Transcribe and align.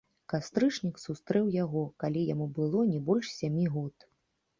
Кастрычнік 0.31 0.95
сустрэў 1.01 1.51
яго, 1.55 1.83
калі 2.03 2.23
яму 2.33 2.47
было 2.57 2.81
не 2.95 2.99
больш 3.11 3.29
сямі 3.41 3.67
год. 3.75 4.09